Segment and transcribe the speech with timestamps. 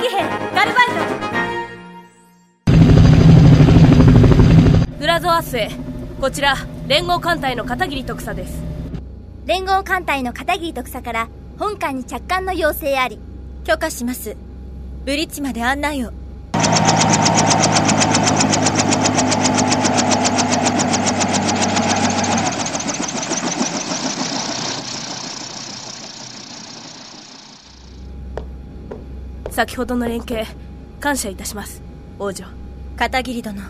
[0.00, 0.16] 騎兵
[0.54, 0.94] ガルバイト。
[4.98, 5.70] グラゾアスへ
[6.20, 6.56] こちら
[6.88, 8.62] 連合艦隊の片桐徳佐です。
[9.46, 11.28] 連合艦隊の片桐徳佐から
[11.58, 13.18] 本艦に着艦の要請あり。
[13.64, 14.36] 許可します。
[15.04, 16.12] ブリッジまで案内を。
[29.54, 30.44] 先ほどの連携
[30.98, 31.80] 感謝いたします。
[32.18, 32.44] 王女。
[32.96, 33.62] 片桐殿。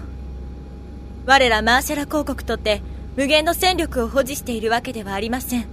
[1.26, 2.80] 我らマーシャラ公国とって
[3.16, 5.66] 無限の戦力を保持しているわけではありません。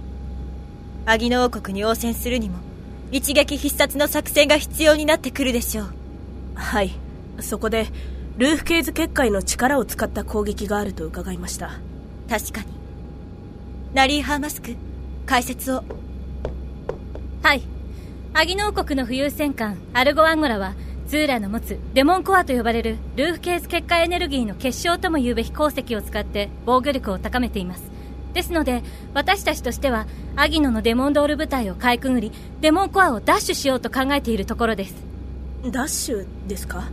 [1.06, 2.58] アギノ王国に応戦するにも
[3.10, 5.94] 一撃必殺の作戦が必要になってくるでしょう。
[6.56, 6.90] はい。
[7.40, 7.86] そこで
[8.36, 11.70] ルーフケーズ結界の力を使った攻撃があると伺いました。
[12.28, 12.66] 確かに。
[13.94, 14.76] ナリーハーマスク
[15.24, 15.82] 解説を。
[17.42, 17.71] はい
[18.34, 20.74] アギノ王国の浮遊戦艦アルゴアンゴラは
[21.06, 27.82] ズーラの持つデモンコアと呼ばれるルーフケース結界エネルギーの結晶とも言うべき鉱石を使って防御力を高めています。
[28.32, 34.94] ですので私たちとしてはアギノのデモンドール部隊をかいくぐりデモンコアをダッシュしようと考えているところです。
[35.70, 36.84] ダッシュですか？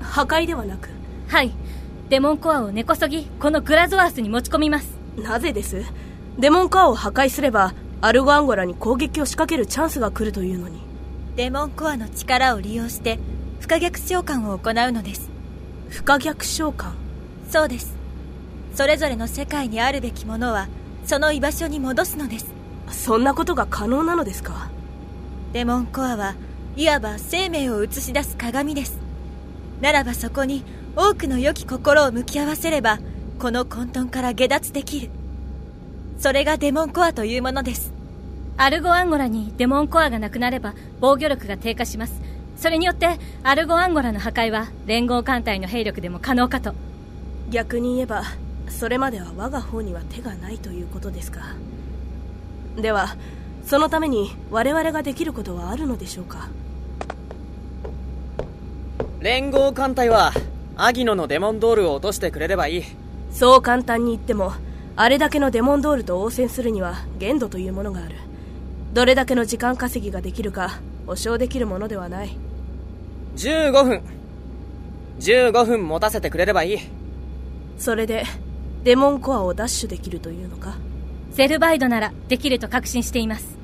[0.00, 0.90] 破壊ではなく？
[1.28, 1.52] はい。
[2.10, 4.98] デモンコアを根こそぎこのグラゾアースに持ち込みます。
[5.16, 5.82] なぜです？
[6.38, 7.72] デモンコアを破壊すれば
[8.04, 10.78] アルゴアンゴラに攻撃を仕掛けるチャンスが来るというのに。
[11.36, 13.18] デモンコアの力を利用して
[13.60, 15.30] 不可逆召喚を行うのです。
[15.88, 16.90] 不可逆召喚？
[17.48, 17.96] そうです。
[18.74, 20.68] それぞれの世界にあるべきものは
[21.06, 22.52] その居場所に戻すのです。
[22.90, 24.68] そんなことが可能なのですか？
[25.54, 26.34] デモンコアは
[26.76, 28.98] いわば生命を映し出す鏡です。
[29.80, 30.62] ならばそこに
[30.94, 32.98] 多くの良き心を向き合わせれば
[33.38, 35.10] この混沌から下脱できる。
[36.18, 37.93] それがデモンコアというものです
[38.56, 42.20] アルゴアンゴラにデモンコアがなくなれば防御力が低下します。
[42.56, 46.72] それによってアルゴアンゴラの破壊は連合艦隊の兵力でも可能かと。
[47.50, 48.22] 逆に言えば
[48.68, 51.40] それまでは我が方には手がないということですか。
[52.76, 53.16] では
[53.66, 56.48] そのために我々ができることはあるのでしょうか。
[59.20, 60.32] 連合艦隊は
[60.76, 62.84] アギノのデモンドールを落としてくれればいい。
[63.32, 64.52] そう簡単に言っても
[64.94, 68.14] あれだけのデモンドールと応戦するには限度というものがある
[68.94, 72.36] どれだけの時間稼ぎができるか保証できるものではない。
[73.36, 74.02] 15分。
[75.18, 76.78] 15分持たせてくれればいい。
[77.76, 78.24] それで
[78.84, 80.76] デモンコアをダッシュできるというのか？
[81.32, 83.58] セルバイドならできると確信しています。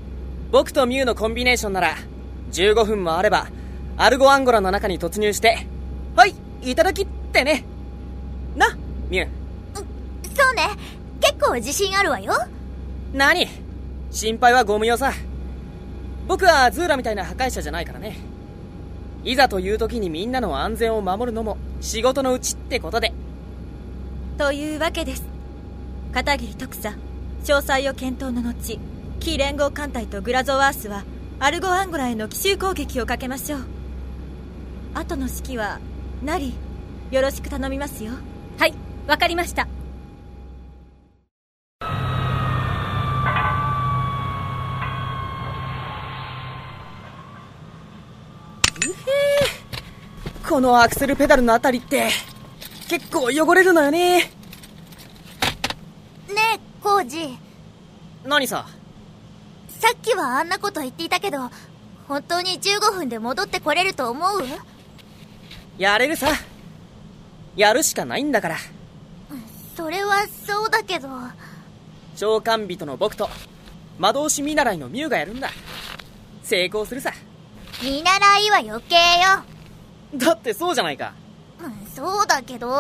[0.50, 1.94] 僕とミュウのコンビネーションなら
[2.50, 3.46] 15分もあれば
[3.96, 5.64] アルゴアンゴラの中に突入して
[6.16, 7.64] はいいただきってね。
[8.56, 8.76] な
[9.08, 9.28] ミュウ。
[9.76, 10.70] そうね。
[11.20, 12.34] 結構自信あるわよ。
[13.12, 13.46] 何？
[14.10, 15.12] 心配はゴム用さ。
[16.26, 18.18] 僕はズーラみたいな破壊者じゃないからね。
[19.24, 23.12] いざという時にみんなの安全を守るのも仕事のうちってことで。
[24.36, 25.22] というわけです。
[26.12, 26.96] 片桐特佐
[27.44, 28.78] 詳細を検討の後
[29.20, 31.04] キー連合艦隊とグラゾワースは
[31.38, 33.60] アルゴアンゴラへの奇襲攻撃をかけましょう。
[34.94, 35.78] 後の指揮は
[36.24, 36.54] ナリ
[37.12, 38.12] よろしく頼みますよ。
[38.58, 38.74] はい
[39.06, 39.68] わかりました
[50.60, 52.10] このアクセルペダルのあたりって
[52.86, 54.18] 結構汚れるのよね。
[54.18, 54.30] ね
[56.54, 57.38] えコウジ。
[58.26, 58.66] 何さ？
[59.70, 61.50] さっきはあんなこと言っていたけど
[62.06, 64.42] 本当に15分で戻ってこれると思う？
[65.78, 66.28] やれるさ。
[67.56, 68.56] やるしかないんだから。
[69.74, 71.08] それはそうだけど。
[72.16, 73.30] 召喚人の僕と
[73.98, 75.48] 魔導士見習いのミュウがやるんだ。
[76.42, 77.14] 成功するさ。
[77.82, 79.42] 見習いは余計よ
[80.14, 81.14] だってそうじゃないか。
[81.62, 82.74] うんそうだけど。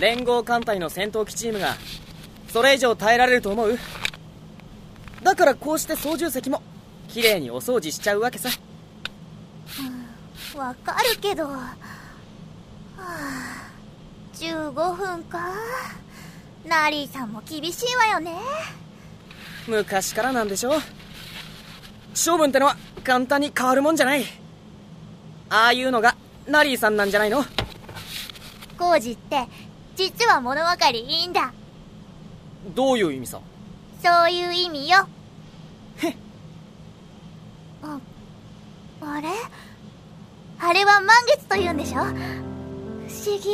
[0.00, 1.76] 連合艦隊の戦闘機チームが
[2.48, 3.78] それ以上耐えられると思う？
[5.22, 6.62] だからこうして操縦席も
[7.08, 8.48] 綺麗にお掃除しちゃうわけさ。
[10.56, 11.74] わかるけど、は
[12.98, 13.70] あ、
[14.34, 15.54] 15分か。
[16.66, 18.36] ナリーさんも厳しいわよね。
[19.66, 20.72] 昔からなんでしょ
[22.14, 24.24] 処分ってのは簡単に変わるもんじゃない
[25.54, 26.16] ああいうのが
[26.48, 27.44] ナリーさんなんじゃないの？
[28.78, 29.46] コウジって
[29.94, 31.52] 実は物分かりいいんだ。
[32.74, 33.38] どういう意味さ？
[34.02, 35.06] そういう意味よ。
[35.98, 36.08] へ。
[36.08, 36.14] っ
[37.82, 38.00] あ
[39.02, 39.28] あれ？
[40.58, 42.00] あれは満月というんでしょ？
[42.00, 42.14] 不思
[43.38, 43.50] 議。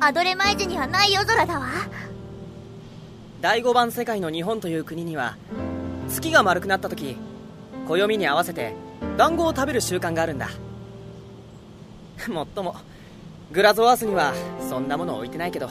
[0.00, 1.68] アドレマイジにはない夜空だわ。
[3.42, 5.36] 第5番世界の日本という国には
[6.08, 7.18] 月が丸くなった時
[7.86, 8.72] 暦に合わせて
[9.18, 10.48] 団子を食べる習慣があるんだ
[12.28, 12.74] もっとも。
[13.52, 14.32] グラゾワースには
[14.68, 15.68] そんなもの置いてないけど。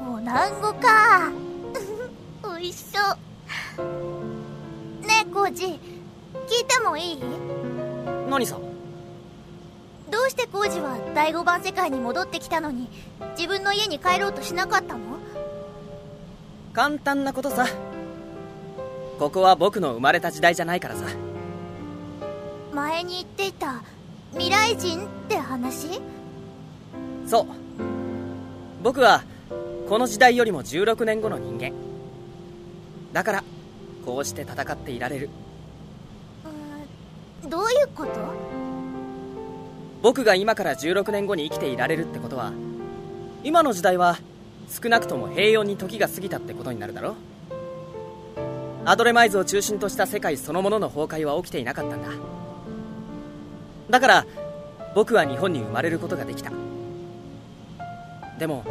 [0.00, 1.30] お団子か。
[2.58, 2.98] 美味しそ
[3.82, 3.86] う。
[5.06, 5.64] ねえコージ。
[5.64, 5.78] 聞い
[6.66, 7.22] てもいい？
[8.28, 8.56] 何さ
[10.10, 12.88] どうしてコージは第5番世界に戻ってきたのに
[13.36, 15.00] 自分の家に帰ろうとしなかったの？
[16.72, 17.66] 簡単なことさ。
[19.18, 21.04] ここは僕の生まれた時代じゃないからさ。
[22.74, 23.82] 前に言っていた
[24.34, 26.00] 未来人って話？
[27.26, 27.46] そう。
[28.82, 29.22] 僕は
[29.88, 31.72] この時代よりも16年後の人間。
[33.12, 33.44] だから
[34.04, 35.30] こうして戦っていられる。
[37.48, 38.12] どういうこと？
[40.02, 42.52] 僕が今から16年後に生きていられるってことは
[43.44, 44.18] 今の時代は
[44.68, 47.14] 少なくとも平穏に時が過ぎたってことになるだろ
[48.84, 52.08] アドレマイズを中心とした世界そのものの崩壊は起きていなかったんだ
[53.92, 54.26] だから
[54.94, 56.50] 僕は日本に生まれることができた。
[58.38, 58.64] でも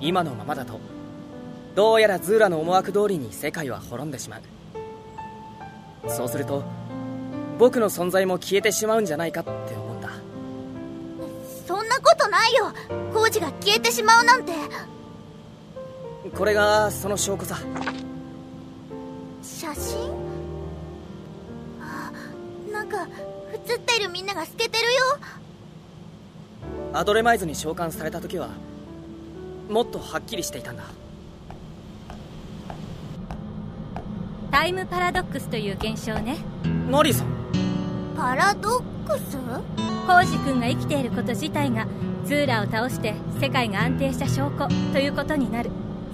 [0.00, 0.78] 今のままだと
[1.74, 4.42] どうやらズーラの思惑通りに世界は滅んでしまう。
[6.10, 6.62] そうすると
[7.58, 10.10] 僕の存在も消えてしまうんじゃないかって思うんだ。
[11.66, 12.66] そんなことないよ。
[13.14, 14.52] コージが消えてしまうなんて。
[16.36, 17.56] これがその証拠さ。
[19.42, 20.12] 写真？
[21.80, 22.12] あ
[22.70, 23.08] なんか
[23.54, 25.00] 写っているみんなが透けてるよ。
[26.92, 28.50] アドレマイズに召喚された時は
[29.68, 30.84] もっとはっきりしていたんだ。
[34.50, 36.36] タイムパラドックスという現象ね。
[36.88, 37.26] ノリさん
[38.16, 39.36] パラドックス？
[40.06, 41.86] コウジ君が生きていること自体が
[42.26, 45.70] ズーラを倒して世界が安定した証拠ということになる。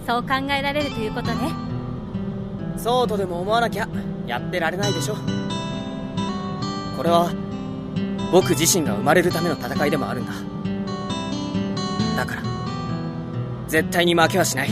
[0.07, 1.51] そう考えられるということね。
[2.79, 3.89] そうとでも思わなきゃ
[4.27, 5.17] やってられないでしょ
[7.01, 7.33] これは
[8.31, 10.35] 僕自身が生まれるための戦いでもあるんだ。
[12.15, 12.43] だから
[13.69, 14.71] 絶対に負けはしない。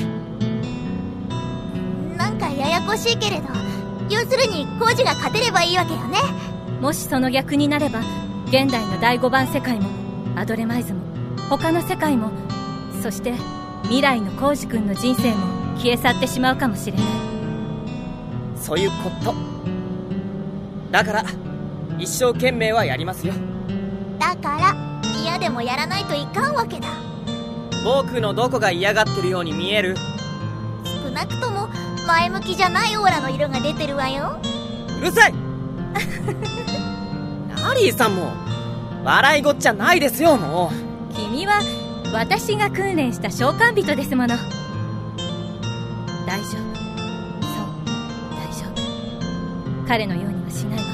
[2.19, 3.49] なんかややこしいけれど
[4.11, 6.19] 要するにコージが勝てればいいわけよね。
[6.83, 8.01] もしその逆になれば
[8.49, 9.89] 現代の第5番世界も
[10.37, 11.01] アドレマイズも
[11.49, 12.31] 他の世界も
[13.03, 13.33] そして
[13.85, 15.47] 未来のコウジ君の人生も
[15.79, 17.07] 消え去ってしまうかもしれない。
[18.55, 19.35] そういうこと。
[20.91, 21.25] だから
[21.99, 23.35] 一生懸命はやりますよ。
[24.19, 24.75] だから
[25.23, 26.89] 嫌でもやらないといかんわけだ。
[27.85, 29.97] 僕のどこが嫌がってるように見える？
[30.85, 31.69] 少なくとも
[32.07, 34.41] 前向きじゃないオーラの色が出てるわよ。
[34.99, 35.35] うるさい！
[37.63, 38.33] ナリーさんも
[39.05, 41.15] 笑いごっちゃないですよもう。
[41.15, 41.61] 君は
[42.13, 44.37] 私が訓練した召喚人ですもの。
[46.27, 46.53] 大丈夫。
[46.53, 47.67] そう
[48.35, 49.89] 大丈夫。
[49.89, 50.85] 彼のようにはしないわ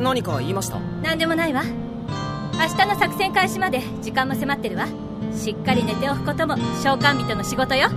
[0.00, 0.78] 何か言いました？
[1.02, 1.64] 何でもないわ。
[1.64, 4.86] 明日の作戦開始まで時間も迫ってるわ。
[5.36, 7.88] しっかり寝ておくことも召喚人の仕事よ。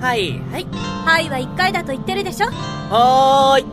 [0.00, 0.38] はい。
[0.50, 0.66] はい。
[1.04, 2.46] はいは1回だと言ってるでしょ。
[2.48, 3.66] はーい。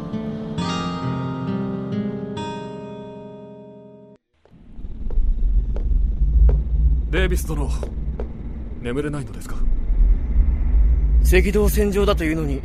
[7.12, 7.70] デイビス殿
[8.82, 9.56] 眠れないのですか？
[11.26, 12.62] 赤道戦場だというのに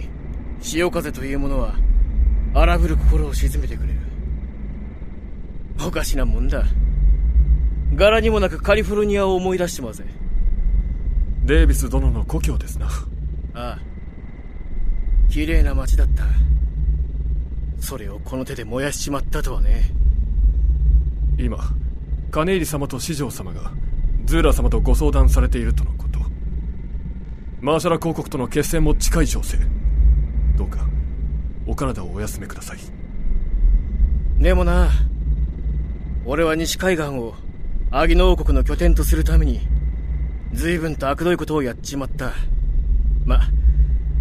[0.60, 1.74] 潮風というものは
[2.54, 3.98] 荒ぶる心を鎮めてくれる
[5.86, 6.64] おかしなもんだ。
[7.94, 10.04] 柄にもなくカリフォルニアを思い出してまうぜ。
[11.44, 12.86] デイビス殿の故郷ですな。
[12.86, 12.90] あ
[13.54, 13.78] あ。
[15.28, 16.24] 綺麗な街だった。
[17.80, 19.90] それをこの手で燃やしちまったとはね。
[21.38, 21.58] 今
[22.30, 23.72] カネイリ様と四条様が
[24.24, 26.18] ズーラ様とご相談されているとのこと。
[27.60, 29.58] マーシャラ公国との決戦も近い情勢。
[30.56, 30.86] どうか
[31.66, 32.78] お体をお休めください。
[34.38, 34.90] でもな
[36.30, 37.32] 俺は西海岸を
[37.90, 39.60] アギノ王国の拠点とするために
[40.52, 42.34] 随分と悪どいことをやっちまった。
[43.24, 43.40] ま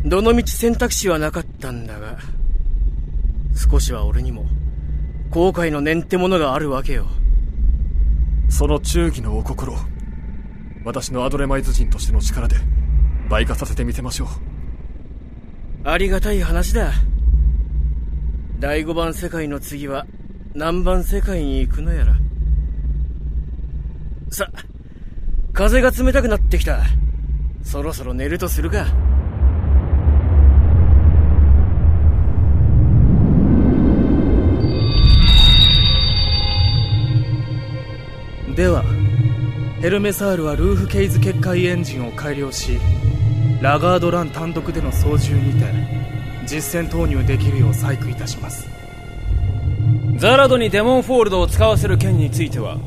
[0.06, 2.18] どの道選択肢はなかったんだが
[3.54, 4.46] 少しは俺にも
[5.32, 7.08] 後悔の念ってものがあるわけよ。
[8.48, 9.76] その忠義のお心
[10.86, 12.56] 私のアドレマイズ人としての力で
[13.28, 14.28] 倍化させてみせましょう。
[15.84, 16.94] ありがたい話だ。
[18.60, 20.08] 第五番世界の次は
[20.58, 22.16] 何番世界に行くのやら。
[24.32, 24.50] さ
[25.54, 26.80] 風が冷たくなってきた。
[27.62, 28.88] そろそろ寝るとするか。
[38.56, 38.84] では
[39.80, 42.80] ヘルメサールはルーフケイズ結界エンジンを改良し
[43.62, 45.72] ラガードラン単独での操縦にて
[46.52, 48.77] 実戦投入できるよう細工いたします。
[50.18, 52.78] ザラドにデモンフォールドを使わせる件については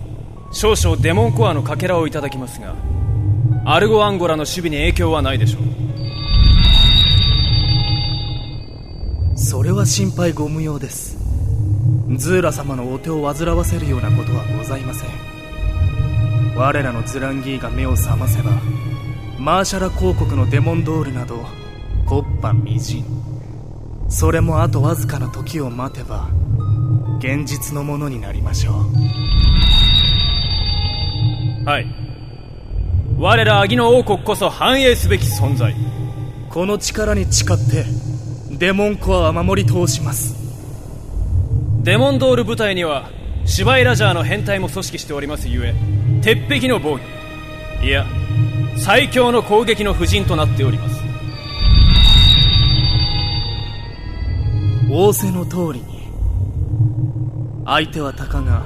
[0.53, 2.75] 少々デモンコアのかけらをいただきますが
[3.65, 5.63] アルゴアンゴラの守備に影響はないでしょう。
[9.39, 11.19] それは心配ご無用です。
[12.17, 15.09] ズーラ様のお手を煩わせるようなことはございません。
[16.57, 18.51] 我らのズランギーが目を覚ませば
[19.39, 21.45] マーシャラ公国のデモンドールなど
[22.07, 23.05] 木っ端みじん。
[24.09, 26.29] それもあとわずかな時を待てば
[27.21, 28.75] 現実のものになりましょう。
[31.69, 31.87] はい。
[33.19, 35.77] 我らアギの王国こそ繁栄すべき存在。
[36.49, 37.85] この力に誓って
[38.57, 40.35] デモンコアは守り通します。
[41.83, 43.11] デモンドール部隊には
[43.45, 45.75] シバイラジャーの変態も組織しておりますゆえ
[46.23, 46.99] 鉄壁の防
[47.81, 48.07] 御いや
[48.77, 51.01] 最強の攻撃の布陣となっております。
[54.89, 56.00] 仰せの通りに
[57.65, 58.65] 相手はたかが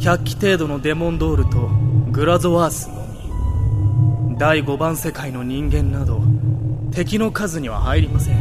[0.00, 1.68] 100機程度のデモンドールと
[2.10, 3.06] グラゾワースの
[4.28, 6.22] み第5番世界の人間など
[6.92, 8.36] 敵の数には入りません。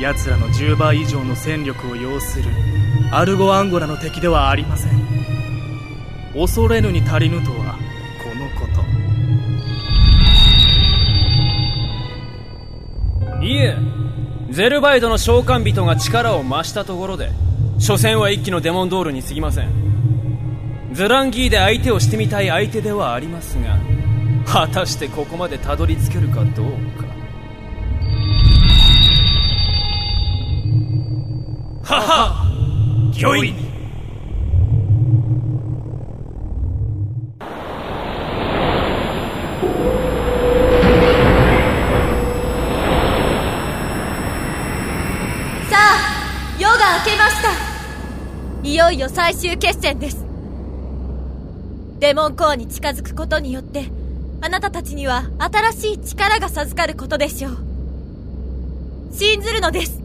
[0.00, 2.44] 奴らの10倍以上の戦力を要する
[3.12, 4.92] アルゴアンゴラの敵ではありません。
[6.32, 7.76] 恐れぬに足りぬとは
[8.22, 8.66] このこ
[13.38, 13.44] と。
[13.44, 13.76] いえ
[14.50, 17.30] ゼルバイドの召喚人が力を増したところで
[17.80, 19.70] 所詮は一気のデモンドールに過ぎません。
[20.92, 23.78] ズランギーで相手をしてみたい相手ではありますが
[24.44, 26.66] 果たしてここまでたどり着けるかどう
[27.00, 27.06] か。
[31.82, 32.46] はは
[33.20, 33.69] 御意
[49.12, 50.24] 最終決戦です。
[51.98, 53.90] デモンコアに近づくことによって
[54.40, 57.58] あなたたちには新しい力が授かることでしょう。
[59.12, 60.00] 信ずるのです。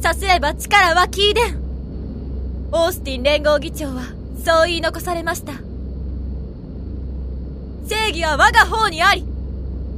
[0.00, 1.62] さすれば力はキーデン
[2.72, 4.02] オースティン連合議長は
[4.44, 5.52] そう言い残されました。
[7.88, 9.24] 正義は我が方にあり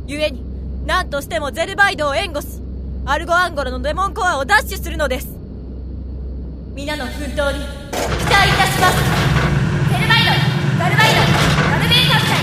[0.06, 0.44] 故に
[0.86, 2.46] 何としてもゼルバイドを援護し
[3.06, 5.33] アルゴアンゴラのデモンコアを奪取するのです。
[6.74, 8.96] 皆の奮闘に期待いたします。
[9.92, 10.32] ゼルバイド
[10.76, 11.20] ガルバイド
[11.70, 12.34] ガルベーカ夫妻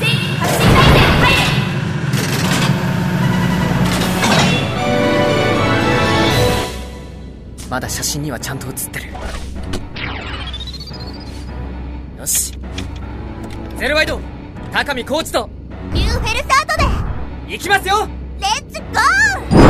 [0.00, 1.38] 全発進態勢入れ。
[7.70, 9.12] まだ写真にはちゃんと写ってる。
[12.18, 12.58] よし。
[13.76, 14.18] ゼルワイド
[14.72, 15.48] 高見コーチと。
[15.92, 16.76] ニューフェルサート
[17.46, 17.52] で。
[17.52, 18.08] 行きますよ。
[18.40, 19.61] レッツゴー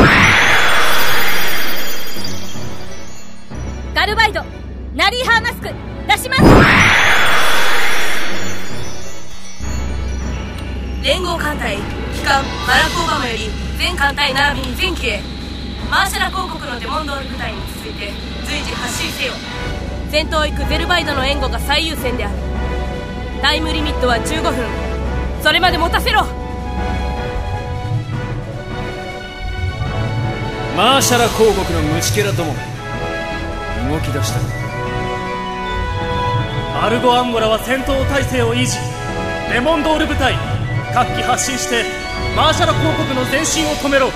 [3.95, 4.43] ガルバイド
[4.95, 5.69] ナリーハーマスク
[6.09, 6.43] 出します。
[11.05, 11.83] 連合艦隊機
[12.25, 15.21] 関マラコーバムより全艦隊並びに全機へ。
[15.91, 18.13] マーシャラ公国のデモンドール部隊に続いて
[18.47, 19.35] 随時発進せよ。
[20.11, 22.35] 先頭行くゼルバイドの援護が最優先である。
[23.43, 24.55] タイムリミットは15分。
[25.43, 26.25] それまで持たせろ。
[30.79, 32.72] マーシャラ公国のムチケラどもが
[33.91, 34.41] 動き出した。
[36.85, 38.77] アルゴアンゴラは戦闘態勢を維持。
[39.53, 40.35] デモンドール部隊
[40.95, 41.85] 各機発進して
[42.35, 44.11] マーシャラ公国の前進を止めろ。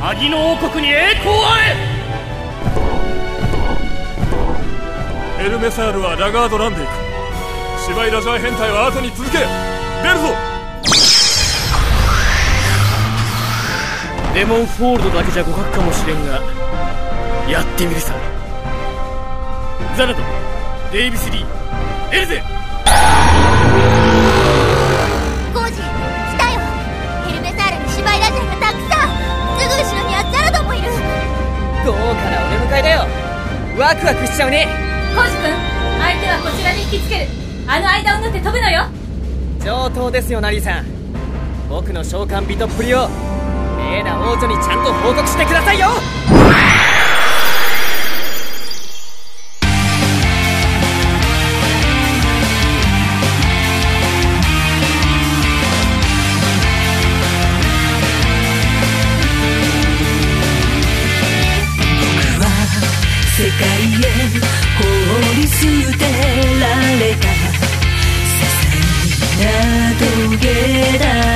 [0.00, 1.56] アギの王国に栄光あ
[5.38, 5.46] れ。
[5.46, 6.90] エルメサールはラガードランで行く。
[7.86, 9.38] シバイラジャー編隊は後に続け。
[9.38, 10.34] 出るぞ。
[14.34, 16.40] デモンフォールドだけじゃ互角かもしれんが
[17.50, 18.14] やってみるさ
[19.98, 20.06] ザ
[20.92, 21.44] デイビス・リー
[22.14, 22.40] エルゼ。
[25.52, 25.82] ゴージ来
[26.38, 26.60] たよ。
[27.26, 29.10] ヘルメサールにシバイラジャーがたくさん。
[29.58, 30.86] すぐ後ろにはザラドもいる。
[31.84, 33.06] 豪華なお出迎えだよ。
[33.76, 34.68] ワクワクしちゃうね。
[35.16, 35.50] コージ君
[35.98, 37.26] 相手はこちらに引きつける。
[37.66, 38.86] あの間を縫って飛ぶのよ。
[39.64, 40.86] 上等ですよナリーさん。
[41.68, 43.08] 僕の召喚人っぷりを
[43.78, 45.88] レーナ王女にちゃんと報告してくださいよ
[70.36, 71.27] な棘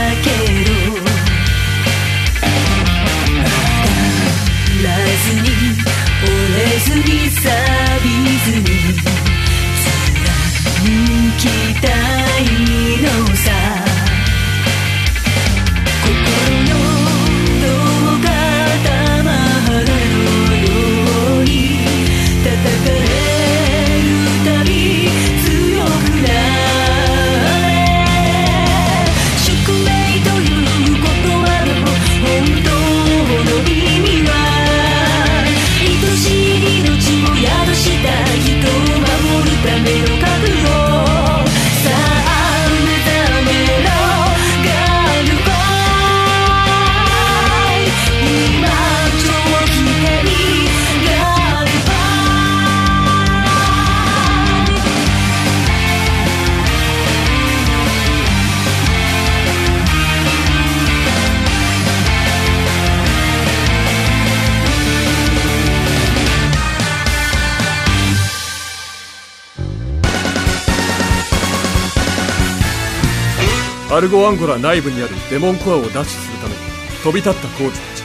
[73.92, 76.60] アルゴアンゴラ内部にあるデモンコアを奪取するために
[77.04, 77.96] 飛び立った工事た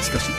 [0.00, 0.04] ち。
[0.06, 0.30] しかし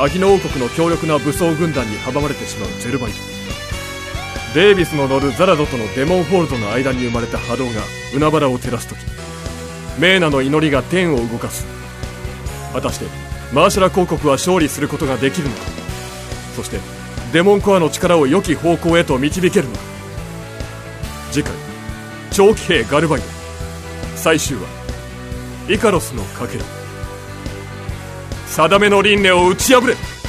[0.00, 8.98] アヒノ王国の強力な武装軍団に阻まれてしまうゼルバイドデイビスの乗るザラドとのデモンホールドの間に生まれた波動が海原を照らす時
[10.00, 11.64] メーナの祈りが天を動かす。
[12.72, 13.06] 果たして
[13.52, 15.62] マーシャラ公国は勝利することができるのか？
[16.56, 16.80] そして
[17.32, 19.80] デモンコアの力を良き方向へと導けるのか？
[21.30, 21.54] 次回
[22.32, 23.39] 長期兵ガルバイド
[24.20, 24.90] 最終話。
[25.70, 26.64] イカロスのかけら
[28.46, 30.19] 定めの輪廻を打ち破れ。